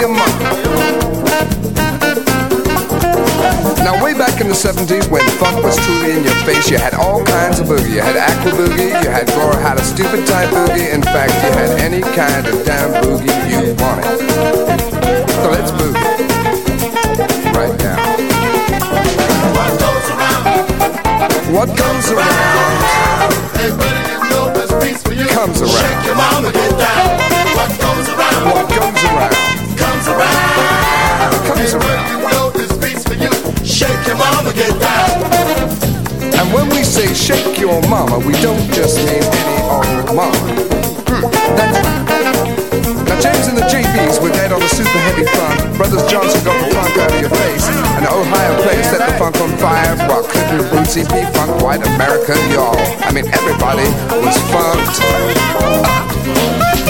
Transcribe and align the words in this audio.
Your 0.00 0.08
mama. 0.08 0.24
Now, 3.84 4.02
way 4.02 4.14
back 4.16 4.40
in 4.40 4.48
the 4.48 4.56
70s 4.56 5.10
when 5.10 5.20
funk 5.36 5.62
was 5.62 5.76
truly 5.76 6.16
in 6.16 6.24
your 6.24 6.32
face, 6.48 6.70
you 6.70 6.78
had 6.78 6.94
all 6.94 7.22
kinds 7.22 7.60
of 7.60 7.66
boogie. 7.66 7.96
You 7.96 8.00
had 8.00 8.16
aqua 8.16 8.52
boogie, 8.52 8.96
you 9.04 9.10
had 9.10 9.28
Laura 9.36 9.60
had 9.60 9.76
a 9.76 9.84
stupid 9.84 10.26
type 10.26 10.48
boogie. 10.48 10.88
In 10.88 11.02
fact, 11.02 11.34
you 11.44 11.52
had 11.52 11.78
any 11.80 12.00
kind 12.16 12.46
of 12.46 12.64
damn 12.64 12.96
boogie 13.04 13.28
you 13.52 13.76
wanted. 13.76 14.24
So 15.36 15.50
let's 15.52 15.70
boogie. 15.76 16.00
Right 17.52 17.76
now. 17.84 18.00
What 19.52 19.76
goes 19.76 20.08
around 20.16 20.72
What 21.52 21.76
comes 21.76 22.10
around. 22.10 22.80
It 23.60 23.76
over 25.36 25.66
Check 25.76 26.06
your 26.06 26.14
mouth 26.16 26.44
What 27.54 27.70
goes 27.80 28.08
around 28.08 28.44
What 28.54 28.68
comes 28.70 29.39
around. 31.60 32.08
And 36.40 36.52
when 36.54 36.68
we 36.70 36.82
say 36.82 37.12
shake 37.12 37.60
your 37.60 37.80
mama, 37.88 38.18
we 38.18 38.32
don't 38.40 38.64
just 38.72 38.96
mean 39.04 39.20
any 39.20 39.60
old 39.68 40.16
mama. 40.16 40.40
Hmm. 41.04 41.20
Now 43.04 43.20
James 43.20 43.46
and 43.46 43.58
the 43.58 43.68
JBs 43.68 44.22
were 44.22 44.30
dead 44.30 44.52
on 44.52 44.60
the 44.60 44.68
super 44.68 44.98
heavy 45.04 45.26
funk. 45.36 45.76
Brothers 45.76 46.04
Johnson 46.10 46.42
got 46.44 46.56
the 46.64 46.74
funk 46.74 46.96
out 46.96 47.12
of 47.12 47.20
your 47.20 47.30
face. 47.30 47.68
And 47.68 48.06
the 48.06 48.10
Ohio 48.10 48.62
players 48.62 48.86
set 48.86 49.04
the 49.06 49.12
funk 49.18 49.36
on 49.40 49.50
fire. 49.58 49.96
While 50.08 50.24
Clinton 50.24 50.64
Bootsy 50.72 51.04
P 51.04 51.12
Funk 51.36 51.62
White 51.62 51.86
American, 51.86 52.40
y'all. 52.50 52.80
I 53.04 53.12
mean, 53.12 53.26
everybody 53.28 53.84
was 54.24 54.36
funked. 54.48 54.96
up. 55.04 56.89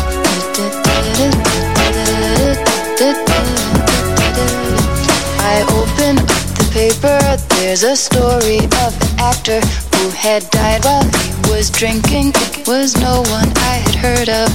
I 5.43 5.63
open 5.77 6.19
up 6.19 6.27
the 6.57 6.67
paper. 6.71 7.19
There's 7.55 7.83
a 7.83 7.95
story 7.95 8.59
of 8.85 8.91
an 9.01 9.19
actor 9.19 9.59
who 9.95 10.09
had 10.09 10.49
died 10.49 10.83
while 10.85 11.03
he 11.03 11.51
was 11.51 11.69
drinking. 11.69 12.33
It 12.35 12.67
was 12.67 12.95
no 12.97 13.21
one 13.29 13.49
I 13.71 13.75
had 13.85 13.95
heard 13.95 14.29
of. 14.29 14.49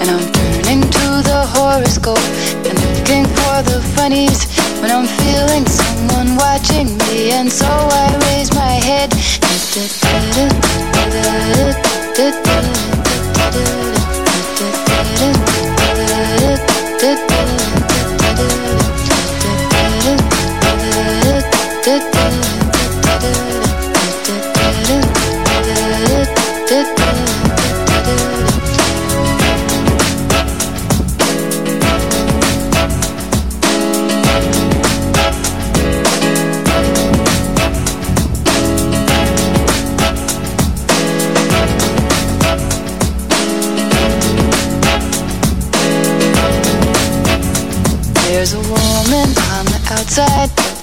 And 0.00 0.10
I'm 0.10 0.32
turning 0.32 0.82
to 0.82 1.06
the 1.30 1.44
horoscope 1.54 2.18
and 2.66 2.76
looking 2.86 3.26
for 3.26 3.62
the 3.70 3.80
funnies 3.94 4.46
when 4.80 4.90
I'm 4.90 5.06
feeling 5.06 5.66
someone 5.66 6.36
watching 6.36 6.96
me. 6.98 7.32
And 7.32 7.50
so 7.50 7.66
I 7.66 8.16
raise 8.30 8.54
my 8.54 8.74
head. 8.88 9.12
There's 17.00 17.37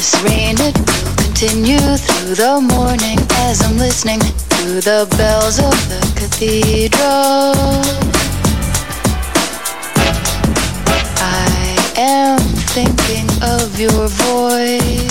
this 0.00 0.22
rain, 0.22 0.56
it 0.58 0.74
will 0.78 1.14
continue 1.16 1.76
through 1.76 2.34
the 2.34 2.58
morning 2.72 3.18
as 3.46 3.60
I'm 3.60 3.76
listening 3.76 4.18
to 4.20 4.80
the 4.80 5.06
bells 5.18 5.58
of 5.58 5.76
the 5.90 6.00
cathedral. 6.16 7.52
I 11.20 11.76
am 11.98 12.40
thinking 12.72 13.28
of 13.42 13.78
your 13.78 14.08
voice. 14.08 15.10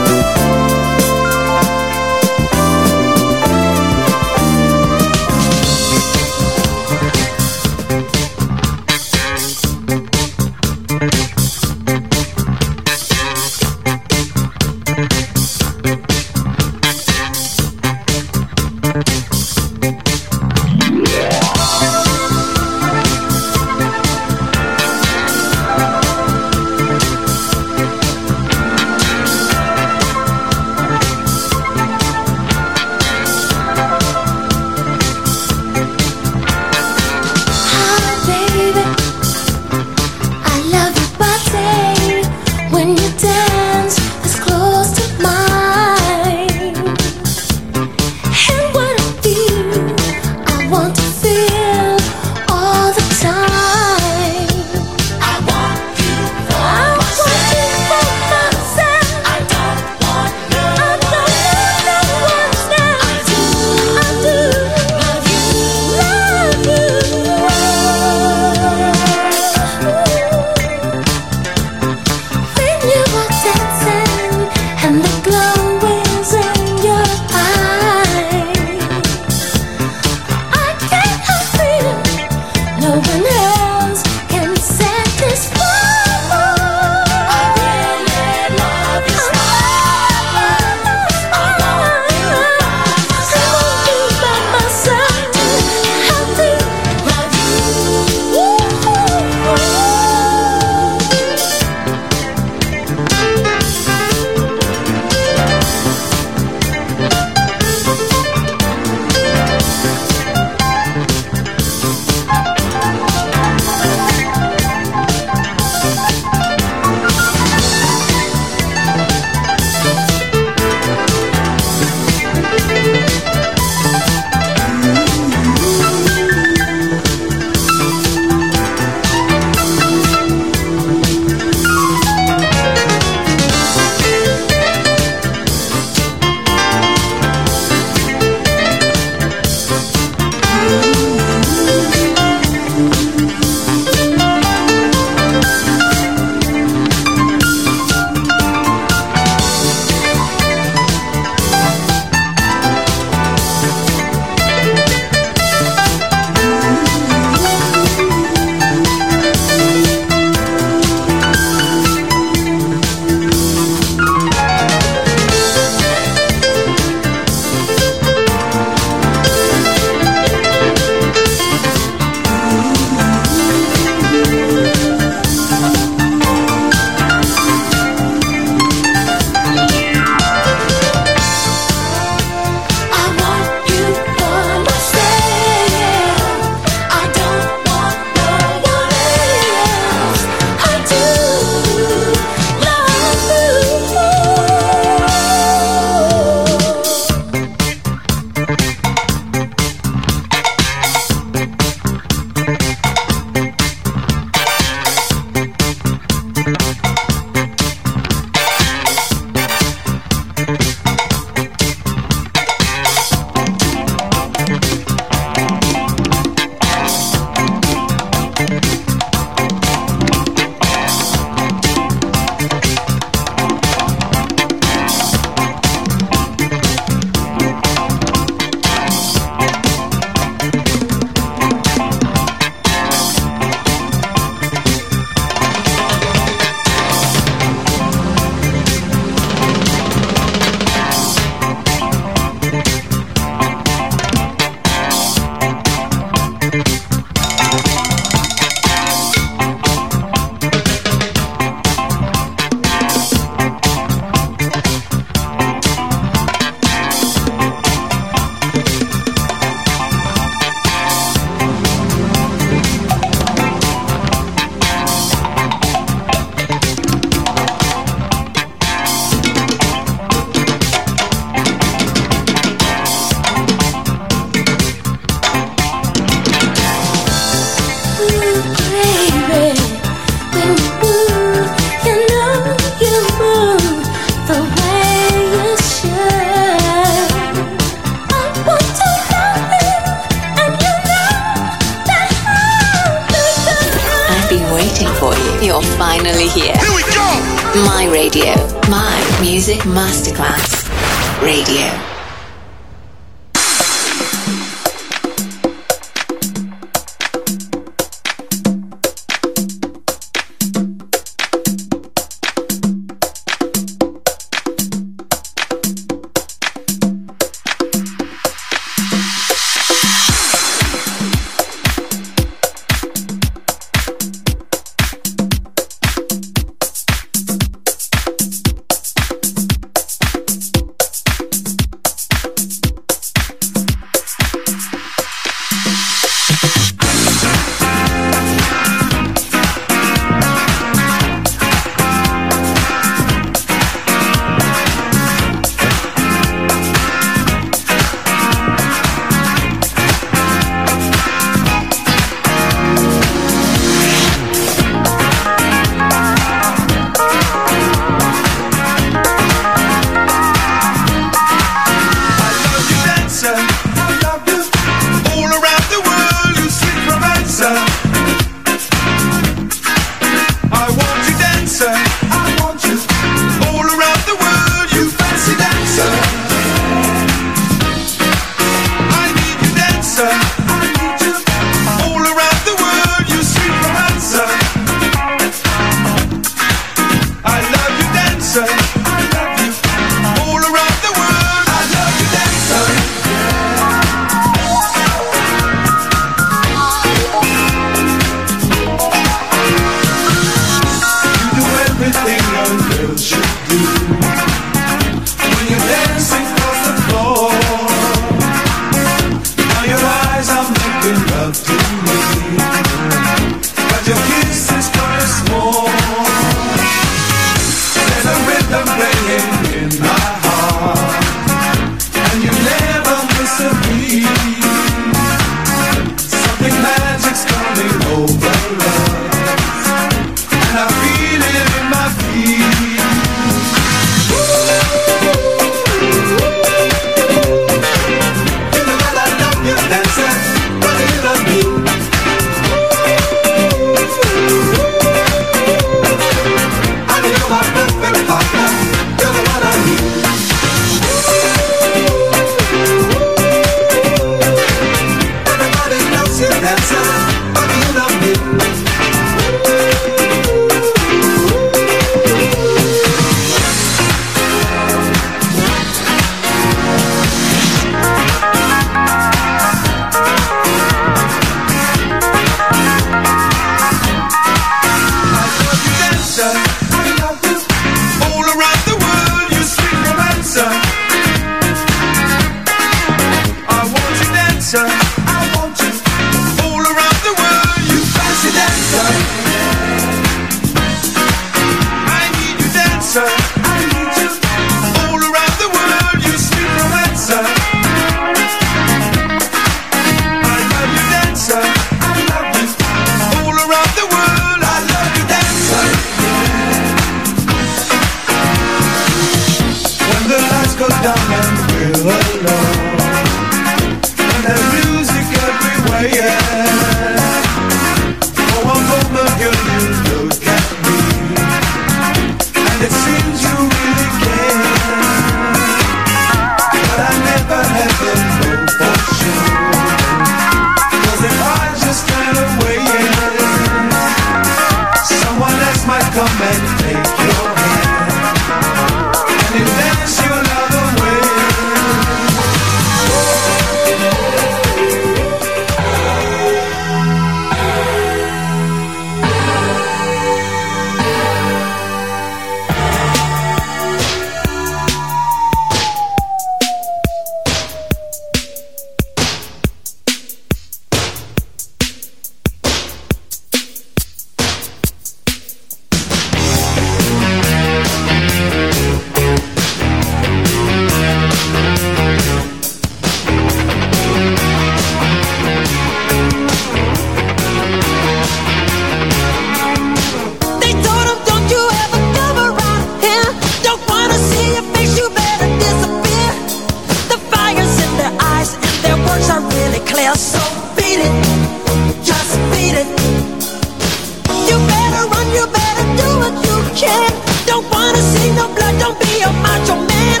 Don't 597.26 597.48
wanna 597.50 597.78
see 597.78 598.10
no 598.12 598.26
blood, 598.34 598.58
don't 598.58 598.78
be 598.80 599.02
a 599.02 599.12
macho 599.24 599.56
man. 599.56 600.00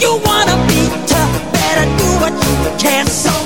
You 0.00 0.20
wanna 0.24 0.56
be 0.66 0.88
tough, 1.06 1.52
better 1.52 1.86
do 2.00 2.08
what 2.20 2.32
you 2.32 2.78
can. 2.78 3.06
So 3.06 3.37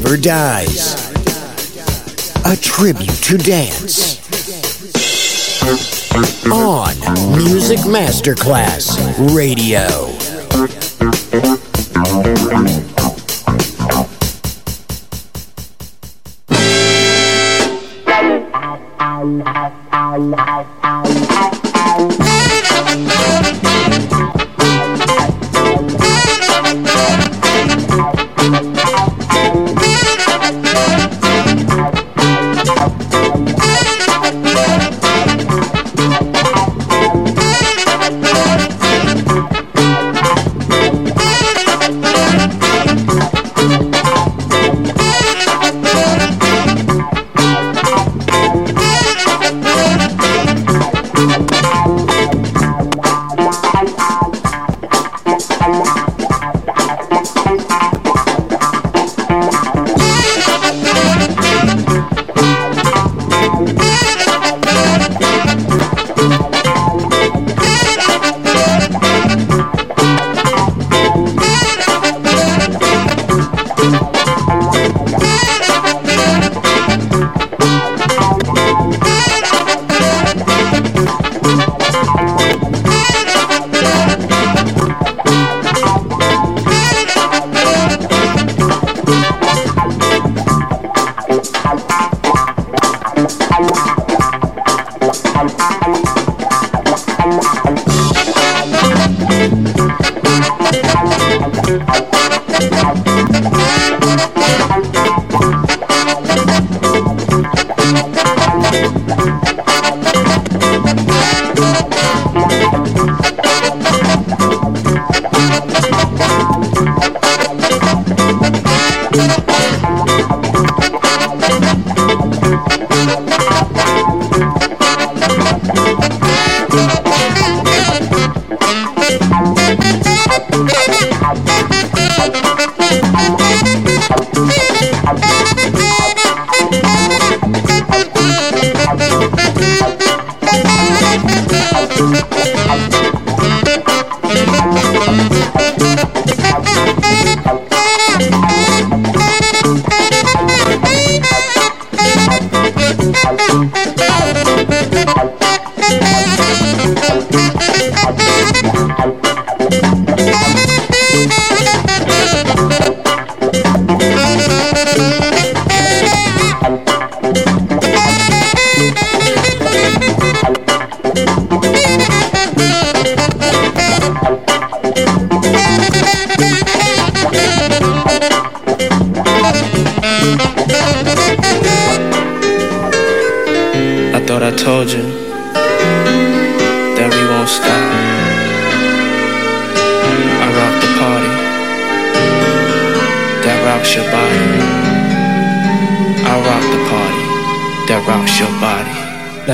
never 0.00 0.16
dies. 0.16 1.10
A 2.44 2.56
tribute 2.56 3.08
to 3.24 3.36
dance. 3.36 4.18
On 6.52 7.36
Music 7.36 7.80
Masterclass 7.80 8.96
Radio. 9.34 10.07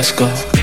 Let's 0.05 0.13
go. 0.13 0.54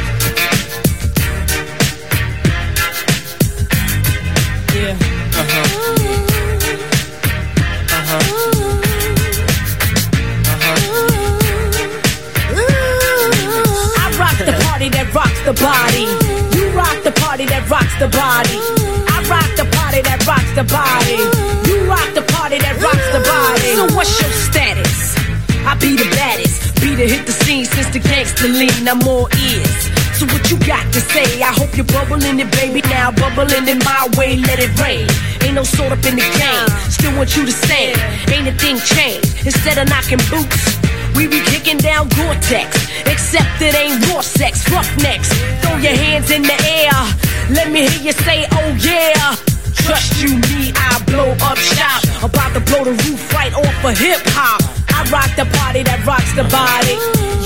Hit 27.11 27.27
the 27.27 27.35
scene 27.43 27.65
since 27.65 27.89
the 27.91 27.99
gangster 27.99 28.47
lean. 28.47 28.87
I'm 28.87 29.03
all 29.03 29.27
ears. 29.35 29.79
So 30.15 30.23
what 30.31 30.43
you 30.49 30.57
got 30.63 30.87
to 30.95 31.01
say? 31.01 31.43
I 31.43 31.51
hope 31.51 31.75
you're 31.75 31.91
bubbling 31.91 32.39
it, 32.39 32.49
baby. 32.55 32.81
Now 32.87 33.11
bubbling 33.11 33.67
in 33.67 33.79
my 33.83 34.07
way, 34.17 34.39
let 34.39 34.59
it 34.63 34.71
rain. 34.79 35.05
Ain't 35.43 35.55
no 35.59 35.63
sort 35.63 35.91
up 35.91 36.03
in 36.07 36.15
the 36.15 36.27
game. 36.39 36.69
Still 36.87 37.13
want 37.17 37.35
you 37.35 37.43
to 37.45 37.51
sing. 37.51 37.91
Ain't 38.31 38.47
a 38.47 38.55
thing 38.55 38.79
changed. 38.79 39.27
Instead 39.43 39.77
of 39.77 39.89
knocking 39.91 40.23
boots. 40.31 40.79
We 41.15 41.27
be 41.27 41.41
kicking 41.51 41.77
down 41.77 42.07
Gore-Tex, 42.15 42.69
except 43.05 43.59
it 43.59 43.75
ain't 43.75 43.99
raw 44.07 44.21
sex, 44.21 44.63
roughnecks. 44.71 45.27
Throw 45.61 45.75
your 45.75 45.91
hands 45.91 46.31
in 46.31 46.41
the 46.41 46.55
air, 46.79 46.95
let 47.51 47.69
me 47.69 47.81
hear 47.89 48.01
you 48.07 48.13
say, 48.23 48.47
oh 48.53 48.71
yeah. 48.79 49.35
Trust 49.83 50.23
you, 50.23 50.39
me, 50.47 50.71
I 50.73 51.03
blow 51.05 51.35
up 51.43 51.57
shop. 51.57 52.01
About 52.23 52.53
to 52.53 52.61
blow 52.61 52.85
the 52.85 52.95
roof 53.03 53.33
right 53.33 53.53
off 53.53 53.83
of 53.83 53.97
hip 53.97 54.21
hop. 54.27 54.80
I 55.01 55.09
rock 55.09 55.33
the 55.33 55.49
party 55.57 55.81
that 55.81 56.05
rocks 56.05 56.29
the 56.37 56.45
body. 56.45 56.93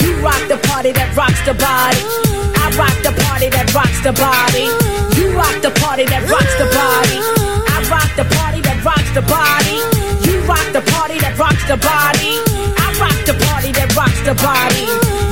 You 0.03 0.19
rock 0.19 0.43
the 0.51 0.59
party 0.67 0.91
that 0.91 1.15
rocks 1.15 1.39
the 1.47 1.55
body. 1.55 2.03
I 2.51 2.67
rock 2.75 2.91
the 2.99 3.15
party 3.15 3.47
that 3.47 3.71
rocks 3.71 3.95
the 4.03 4.11
body. 4.11 4.67
You 5.15 5.31
rock 5.31 5.63
the 5.63 5.71
party 5.79 6.03
that 6.03 6.27
rocks 6.27 6.51
the 6.59 6.67
body. 6.67 7.15
I 7.15 7.79
rock 7.87 8.11
the 8.19 8.27
party 8.27 8.59
that 8.59 8.83
rocks 8.83 9.07
the 9.15 9.23
body. 9.23 9.79
You 10.27 10.43
rock 10.43 10.67
the 10.75 10.83
party 10.83 11.15
that 11.23 11.39
rocks 11.39 11.63
the 11.63 11.79
body. 11.79 12.43
I 12.75 12.91
rock 12.99 13.15
the 13.23 13.39
party 13.47 13.71
that 13.71 13.87
rocks 13.95 14.19
the 14.27 14.35
body. 14.35 14.83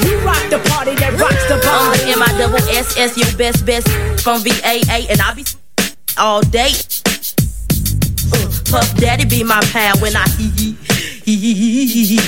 You 0.08 0.16
rock 0.24 0.44
the 0.48 0.64
party 0.72 0.96
that 1.04 1.20
rocks 1.20 1.44
the 1.52 1.60
I'm 1.60 1.92
body. 1.92 2.08
the 2.08 2.16
M 2.16 2.24
I 2.24 2.32
double 2.40 2.64
S 2.72 2.96
S, 2.96 3.20
your 3.20 3.36
best 3.36 3.68
best 3.68 3.92
from 4.24 4.40
VAA, 4.48 5.12
and 5.12 5.20
I 5.20 5.36
be 5.36 5.44
all 6.16 6.40
day. 6.40 6.72
Uh, 8.32 8.48
Puff 8.72 8.96
Daddy 8.96 9.28
be 9.28 9.44
my 9.44 9.60
pal 9.76 10.00
when 10.00 10.16
I 10.16 10.24
hee 10.40 10.56
hee 10.56 10.93
hee 11.26 11.54
hee. 11.54 12.20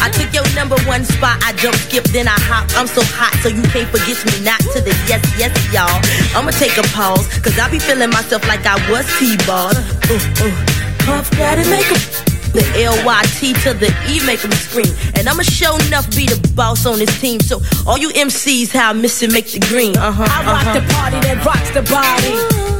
I 0.00 0.10
took 0.10 0.32
your 0.32 0.46
number 0.54 0.76
one 0.86 1.04
spot, 1.04 1.42
I 1.42 1.52
jump 1.54 1.74
skip, 1.76 2.04
then 2.04 2.28
I 2.28 2.38
hop. 2.48 2.70
I'm 2.76 2.86
so 2.86 3.02
hot, 3.02 3.34
so 3.42 3.48
you 3.48 3.62
can't 3.74 3.88
forget 3.88 4.18
me. 4.26 4.44
Not 4.44 4.60
to 4.72 4.80
the 4.80 4.94
yes, 5.06 5.22
yes, 5.38 5.52
y'all. 5.72 6.00
I'ma 6.36 6.50
take 6.52 6.76
a 6.78 6.82
pause, 6.94 7.26
cause 7.40 7.58
I 7.58 7.70
be 7.70 7.78
feeling 7.78 8.10
myself 8.10 8.46
like 8.48 8.66
I 8.66 8.76
was 8.90 9.06
T-ball. 9.18 9.74
Uh, 9.74 10.44
uh. 10.44 10.82
Puff 11.04 11.30
Daddy 11.32 11.68
make 11.68 11.90
a 11.90 12.41
the 12.52 12.64
L-Y-T 12.84 13.52
to 13.64 13.72
the 13.74 13.90
E 14.08 14.20
make 14.26 14.40
them 14.40 14.52
scream. 14.52 14.92
And 15.16 15.28
I'ma 15.28 15.42
show 15.42 15.76
enough 15.88 16.08
be 16.14 16.26
the 16.26 16.36
boss 16.54 16.86
on 16.86 16.98
this 16.98 17.12
team. 17.20 17.40
So 17.40 17.60
all 17.86 17.98
you 17.98 18.10
MCs, 18.10 18.72
how 18.72 18.90
I 18.90 18.92
miss 18.92 19.22
it, 19.22 19.32
make 19.32 19.50
the 19.50 19.60
green. 19.60 19.96
Uh-huh. 19.96 20.22
I 20.22 20.44
rock 20.44 20.62
uh-huh. 20.62 20.80
the 20.80 20.84
party 20.92 21.18
that 21.24 21.38
rocks 21.44 21.70
the 21.72 21.82
body. 21.88 22.34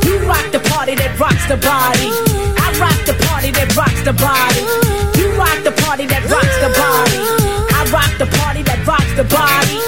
You 0.05 0.21
rock 0.29 0.47
the 0.53 0.61
party 0.71 0.95
that 0.95 1.19
rocks 1.19 1.45
the 1.49 1.57
body. 1.57 2.09
I 2.61 2.69
rock 2.77 2.99
the 3.09 3.17
party 3.27 3.51
that 3.53 3.73
rocks 3.77 4.03
the 4.05 4.13
body. 4.13 4.63
You 5.19 5.33
rock 5.41 5.59
the 5.65 5.73
party 5.85 6.07
that 6.07 6.23
rocks 6.29 6.57
the 6.61 6.71
body. 6.77 7.19
I 7.73 7.81
rock 7.89 8.13
the 8.21 8.29
party 8.39 8.63
that 8.63 8.81
rocks 8.87 9.13
the 9.17 9.25
body. 9.25 9.79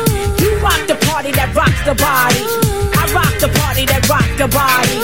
You 0.41 0.51
rock 0.65 0.81
the 0.89 0.97
party 1.07 1.31
that 1.33 1.55
rocks 1.55 1.81
the 1.85 1.95
body. 1.95 2.43
I 2.97 3.05
rock 3.13 3.35
the 3.41 3.53
party 3.61 3.85
that 3.87 4.09
rocks 4.09 4.35
the 4.41 4.49
body. 4.49 4.97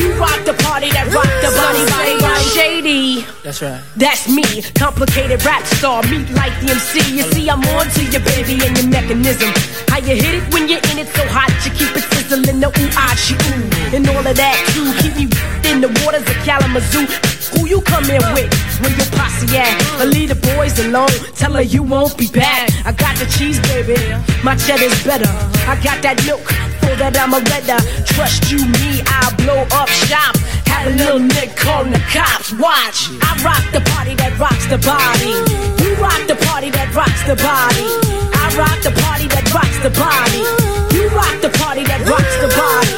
You 0.00 0.08
rock 0.16 0.40
the 0.48 0.61
party 0.82 0.94
that 0.94 1.06
rocks 1.14 1.38
the 1.42 1.50
body. 1.54 1.82
Body, 1.90 2.14
body, 2.18 2.44
shady. 2.50 3.26
That's 3.42 3.62
right. 3.62 3.82
That's 3.96 4.28
me, 4.28 4.44
complicated 4.74 5.44
rap 5.44 5.64
star, 5.78 6.02
meet 6.10 6.28
like 6.34 6.54
the 6.60 6.72
MC. 6.72 6.98
You 7.14 7.24
see, 7.32 7.48
I'm 7.48 7.62
on 7.74 7.86
to 7.86 8.02
your 8.04 8.22
baby 8.22 8.58
and 8.66 8.76
your 8.76 8.88
mechanism. 8.88 9.52
How 9.88 9.98
you 9.98 10.16
hit 10.16 10.42
it 10.42 10.44
when 10.52 10.68
you're 10.68 10.82
in 10.90 10.98
it 10.98 11.08
so 11.08 11.22
hot, 11.28 11.50
you 11.64 11.70
keep 11.72 11.94
it 11.94 12.04
sizzling, 12.14 12.60
the 12.60 12.68
ooh, 12.68 12.98
ah, 12.98 13.14
she 13.14 13.34
ooh. 13.34 13.94
And 13.94 14.08
all 14.08 14.26
of 14.26 14.36
that 14.36 14.56
too, 14.74 14.88
keep 15.02 15.14
me 15.16 15.26
in 15.70 15.80
the 15.80 15.90
waters 16.02 16.26
of 16.26 16.36
Kalamazoo. 16.42 17.06
Who 17.54 17.68
you 17.68 17.82
come 17.82 18.04
in 18.08 18.22
with 18.32 18.50
when 18.80 18.92
your 18.96 19.10
posse 19.12 19.46
at? 19.56 19.76
But 19.98 20.08
leave 20.08 20.30
the 20.30 20.40
boys 20.56 20.78
alone, 20.78 21.12
tell 21.36 21.52
her 21.52 21.62
you 21.62 21.82
won't 21.82 22.16
be 22.16 22.28
back. 22.28 22.70
I 22.84 22.92
got 22.92 23.16
the 23.16 23.26
cheese, 23.26 23.60
baby, 23.70 23.98
my 24.42 24.56
cheddar's 24.56 24.96
better. 25.04 25.30
I 25.68 25.78
got 25.84 26.02
that 26.02 26.18
milk, 26.26 26.42
for 26.80 26.96
that 26.96 27.14
I'm 27.14 27.34
a 27.34 27.40
redder. 27.52 27.78
Trust 28.14 28.50
you, 28.50 28.64
me, 28.66 29.02
I'll 29.06 29.36
blow 29.36 29.62
up 29.70 29.88
shop. 30.08 30.34
A 30.82 30.90
little 30.90 31.20
nick 31.20 31.54
calling 31.54 31.92
the 31.92 32.02
cops. 32.10 32.50
Watch, 32.58 33.06
I 33.22 33.38
rock 33.46 33.62
the 33.70 33.80
party 33.94 34.14
that 34.18 34.34
rocks 34.34 34.66
the 34.66 34.78
body. 34.82 35.30
You 35.78 35.94
rock 36.02 36.26
the 36.26 36.34
party 36.34 36.70
that 36.74 36.90
rocks 36.90 37.22
the 37.22 37.38
body. 37.38 37.86
I 38.34 38.50
rock 38.58 38.82
the 38.82 38.90
party 38.90 39.30
that 39.30 39.46
rocks 39.54 39.78
the 39.78 39.94
body. 39.94 40.42
You 40.90 41.06
rock 41.14 41.38
the 41.38 41.54
party 41.54 41.86
that 41.86 42.02
rocks 42.02 42.34
the 42.42 42.50
body. 42.50 42.94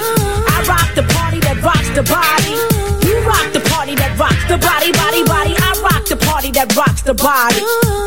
I 0.49 0.65
rock 0.65 0.97
the 0.97 1.05
party 1.13 1.41
that 1.45 1.61
rocks 1.61 1.91
the 1.93 2.05
body. 2.09 2.57
You 3.05 3.21
rock 3.29 3.53
the 3.53 3.61
party 3.69 3.95
that 4.01 4.17
rocks 4.17 4.45
the 4.49 4.57
body, 4.57 4.89
body, 4.97 5.23
body. 5.29 5.53
I 5.53 5.77
rock 5.85 6.09
the 6.09 6.17
party 6.17 6.51
that 6.57 6.73
rocks 6.73 7.03
the 7.05 7.13
body. 7.13 7.61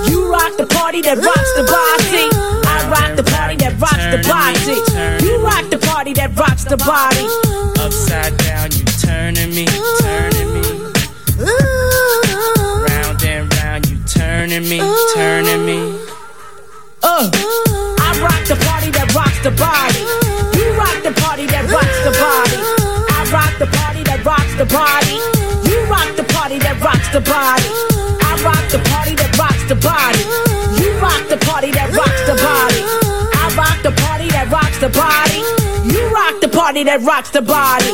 You 0.09 0.25
rock 0.25 0.57
the 0.57 0.65
party 0.65 1.05
that 1.05 1.21
rocks 1.21 1.53
the 1.53 1.69
body. 1.69 2.25
I 2.65 2.81
rock 2.89 3.13
the 3.13 3.23
party 3.29 3.55
that 3.61 3.77
rocks 3.77 4.05
the 4.09 4.25
body. 4.25 4.73
You 5.21 5.37
rock 5.45 5.69
the 5.69 5.77
party 5.77 6.13
that 6.17 6.33
rocks 6.33 6.65
the 6.65 6.77
body. 6.81 7.29
Upside 7.77 8.33
down, 8.41 8.73
you 8.73 8.96
turning 9.07 9.55
me, 9.55 9.65
turning 10.03 10.51
me. 10.51 10.63
Round 11.39 13.23
and 13.23 13.47
round, 13.55 13.87
you 13.89 13.97
turning 14.03 14.67
me, 14.67 14.79
turning 15.15 15.63
me. 15.65 15.79
Uh, 17.01 17.31
I 18.03 18.09
rock 18.19 18.43
the 18.51 18.57
party 18.67 18.91
that 18.91 19.07
rocks 19.15 19.39
the 19.47 19.51
body. 19.55 20.03
You 20.59 20.67
rock 20.75 20.99
the 21.07 21.13
party 21.23 21.45
that 21.47 21.71
rocks 21.71 21.99
the 22.03 22.11
body. 22.19 22.59
I 23.15 23.23
rock 23.31 23.53
the 23.63 23.67
party 23.79 24.03
that 24.03 24.19
rocks 24.27 24.53
the 24.59 24.67
body. 24.67 25.15
You 25.69 25.77
rock 25.87 26.09
the 26.19 26.27
party 26.35 26.59
that 26.59 26.75
rocks 26.83 27.07
the 27.15 27.21
body. 27.23 27.71
I 28.27 28.31
rock 28.43 28.65
the 28.75 28.81
party 28.91 29.15
that 29.15 29.31
rocks 29.39 29.63
the 29.71 29.77
body. 29.79 30.23
You 30.83 30.91
rock 30.99 31.23
the 31.31 31.39
party 31.47 31.71
that 31.71 31.95
rocks 31.95 32.23
the 32.27 32.35
body. 32.35 32.83
I 33.39 33.45
rock 33.55 33.77
the 33.87 33.93
party 34.03 34.27
that 34.35 34.51
rocks 34.51 34.79
the 34.83 34.89
body 34.89 35.26
body 36.77 36.83
that 36.83 37.01
rocks 37.01 37.31
the 37.31 37.41
body. 37.41 37.85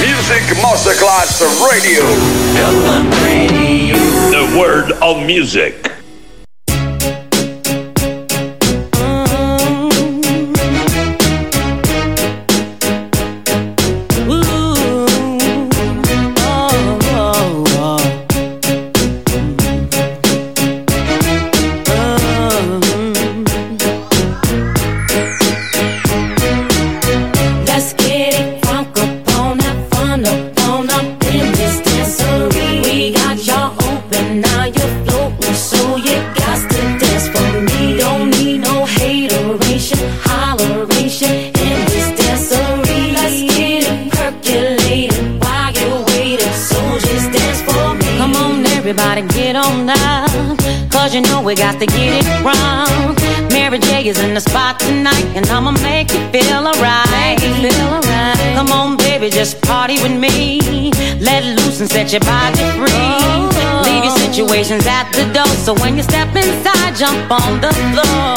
Music 0.00 0.42
Masterclass 0.62 1.42
Radio. 1.68 2.04
The 4.30 4.58
word 4.58 4.92
of 5.02 5.26
music. 5.26 5.95
So 65.66 65.74
when 65.74 65.96
you 65.96 66.04
step 66.04 66.28
inside, 66.28 66.94
jump 66.94 67.28
on 67.28 67.60
the 67.60 67.72
floor. 67.90 68.35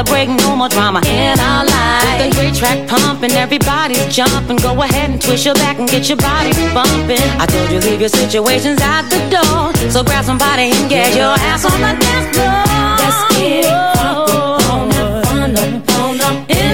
celebrate, 0.00 0.28
no 0.42 0.56
more 0.56 0.68
drama 0.68 1.00
in 1.06 1.38
our 1.38 1.64
lives. 1.64 2.24
With 2.24 2.30
the 2.30 2.40
great 2.40 2.54
track 2.54 2.88
pumping, 2.88 3.32
everybody's 3.32 4.06
jumping. 4.14 4.56
Go 4.56 4.80
ahead 4.82 5.10
and 5.10 5.20
twist 5.20 5.44
your 5.44 5.54
back 5.54 5.78
and 5.78 5.88
get 5.88 6.08
your 6.08 6.16
body 6.18 6.52
bumping. 6.72 7.20
I 7.38 7.46
told 7.46 7.70
you 7.70 7.80
leave 7.80 8.00
your 8.00 8.08
situations 8.08 8.80
out 8.80 9.04
the 9.10 9.20
door, 9.28 9.90
so 9.90 10.02
grab 10.02 10.24
somebody 10.24 10.72
and 10.72 10.88
get 10.88 11.14
your 11.14 11.34
ass 11.50 11.64
on 11.64 11.80
the 11.80 11.92
dance 12.00 12.36
floor. 12.36 12.64
Let's 13.00 13.34
get 13.34 13.64
it, 13.64 13.72
on, 14.00 14.70
on 14.70 14.92
up, 14.92 15.26
on 15.32 15.56
up, 15.56 15.90
on 15.98 16.20
up. 16.20 16.69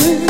you 0.00 0.29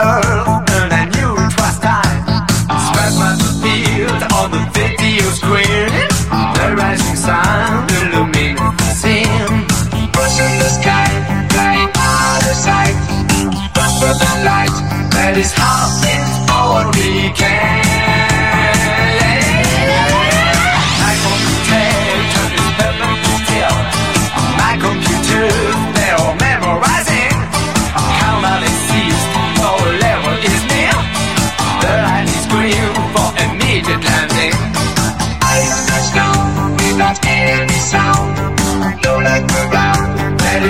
and 0.00 0.92
I 0.92 1.04
knew 1.14 1.32
it 1.34 1.54
was 1.58 1.78
time. 1.80 2.22
Spread 2.86 3.12
the 3.38 3.50
field 3.62 4.22
on 4.38 4.50
the 4.50 4.62
video 4.74 5.26
screen. 5.34 5.90
The 6.30 6.74
rising 6.76 7.16
sun 7.16 7.88
illuminates 7.98 9.02
the 9.02 10.58
the 10.58 10.70
sky, 10.80 11.10
flying 11.50 11.90
out 11.94 12.42
of 12.46 12.56
sight. 12.56 12.96
But 13.74 13.90
the 14.22 14.32
light 14.44 14.76
that 15.10 15.34
is 15.36 15.52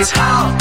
It's 0.01 0.11
how 0.11 0.58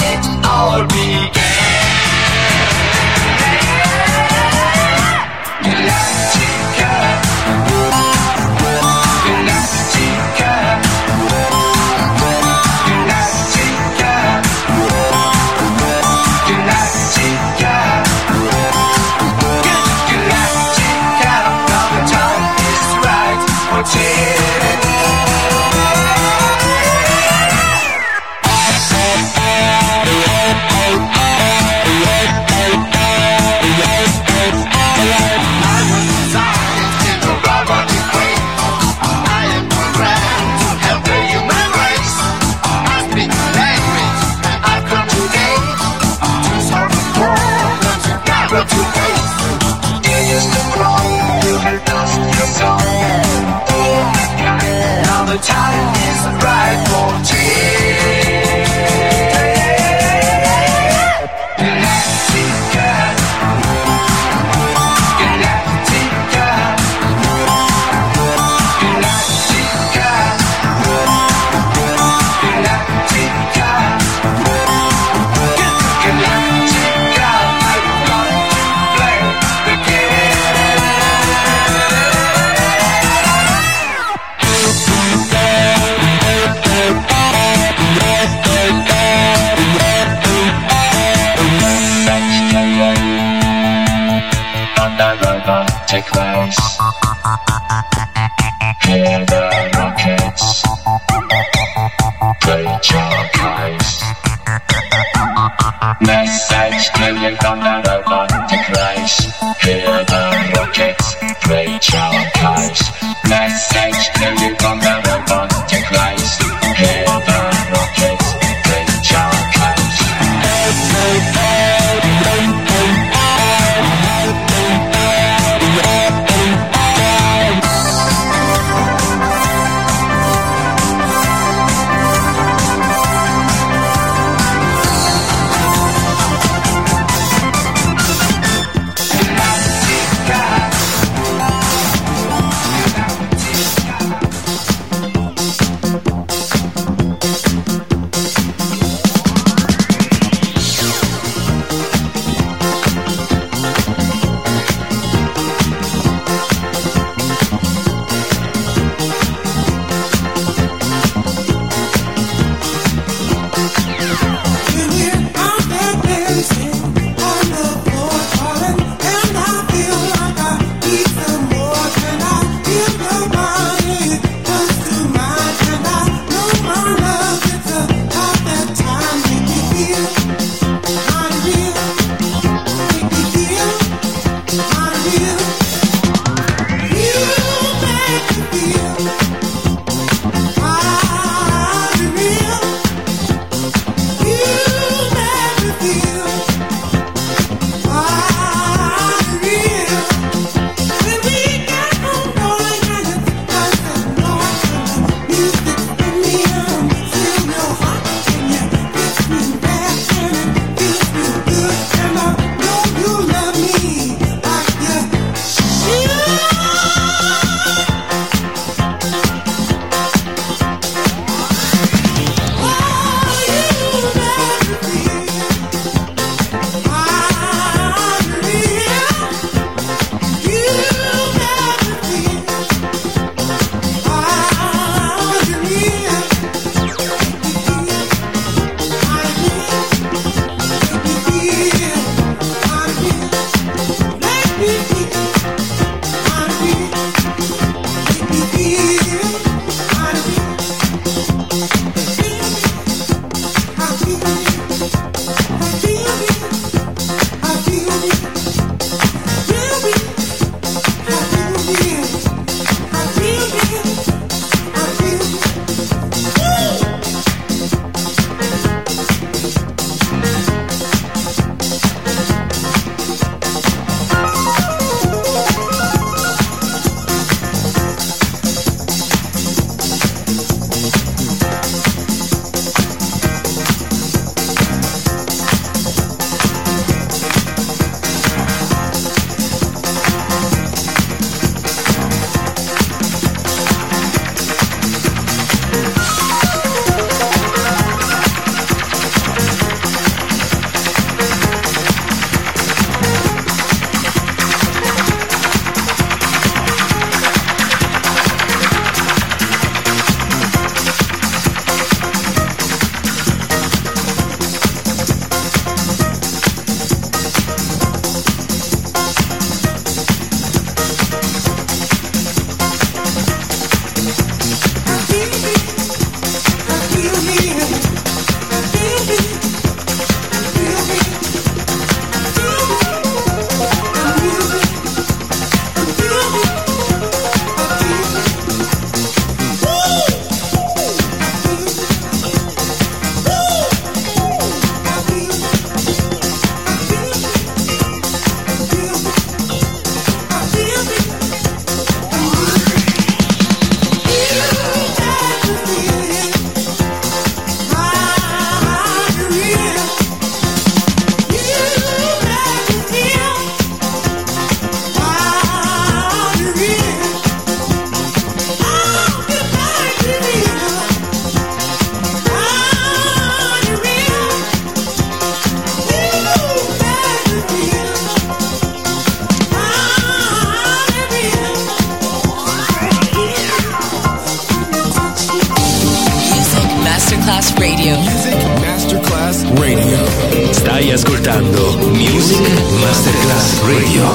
Masterclass 387.29 387.59
Radio. 387.59 387.99
Music 388.01 388.59
Masterclass 388.59 389.43
Radio. 389.59 390.53
Stai 390.53 390.91
ascoltando 390.91 391.77
Music 391.91 392.41
Masterclass 392.81 393.61
Radio. 393.65 394.15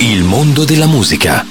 Il 0.00 0.24
mondo 0.24 0.66
della 0.66 0.86
musica 0.86 1.42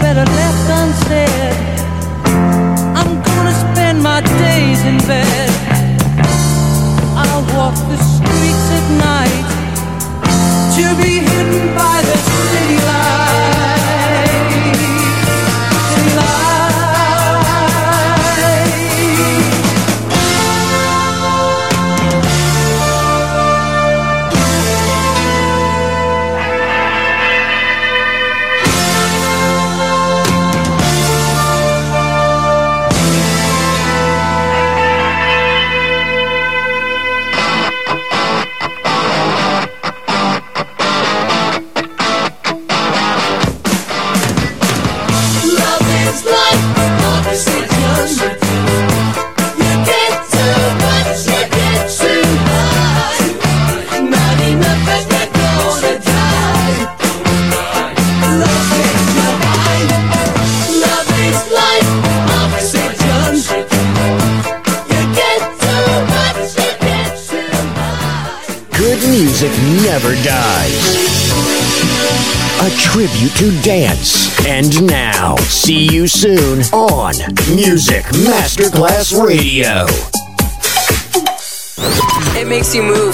better 0.00 0.24
left 0.24 0.66
unsaid. 0.80 1.54
I'm 2.98 3.12
gonna 3.22 3.56
spend 3.64 4.02
my 4.02 4.20
days 4.44 4.80
in 4.90 4.98
bed. 5.06 5.50
I'll 7.20 7.44
walk 7.56 7.76
the 7.92 7.98
streets 8.14 8.66
at 8.78 8.86
night 9.08 9.46
to 10.76 10.84
be 11.02 11.12
hidden 11.28 11.74
by 11.76 12.02
the 12.08 12.29
tribute 72.90 73.32
to 73.36 73.52
dance. 73.62 74.44
And 74.48 74.84
now, 74.84 75.36
see 75.36 75.86
you 75.94 76.08
soon 76.08 76.62
on 76.72 77.14
Music 77.54 78.02
Masterclass 78.26 79.14
Radio. 79.24 79.86
It 82.36 82.48
makes 82.48 82.74
you 82.74 82.82
move. 82.82 83.00